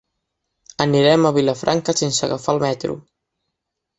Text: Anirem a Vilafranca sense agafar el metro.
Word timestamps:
Anirem 0.85 1.27
a 1.29 1.33
Vilafranca 1.35 1.95
sense 2.01 2.25
agafar 2.29 2.57
el 2.57 2.61
metro. 2.65 2.99